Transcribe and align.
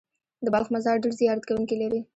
د 0.45 0.47
بلخ 0.53 0.67
مزار 0.73 0.97
ډېر 1.03 1.13
زیارت 1.21 1.43
کوونکي 1.49 1.75
لري. 1.81 1.99